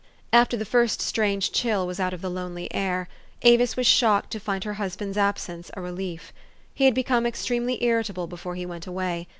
After 0.33 0.57
the 0.57 0.65
first 0.65 0.99
strange 0.99 1.51
chill 1.51 1.85
was 1.85 1.99
out 1.99 2.11
of 2.11 2.21
the 2.23 2.29
lonely 2.31 2.73
air, 2.73 3.07
Avis 3.43 3.77
was 3.77 3.85
shocked 3.85 4.31
to 4.31 4.39
find 4.39 4.63
her 4.63 4.73
husband's 4.81 5.15
absence 5.15 5.69
a 5.75 5.81
relief. 5.81 6.33
He 6.73 6.85
had 6.85 6.95
become 6.95 7.27
extremely 7.27 7.83
irritable 7.83 8.25
before 8.25 8.55
he 8.55 8.65
went 8.65 8.87
away. 8.87 9.27